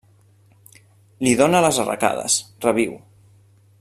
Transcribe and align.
Li 1.27 1.33
dóna 1.41 1.61
les 1.67 1.81
arracades: 1.83 2.39
reviu. 2.67 2.97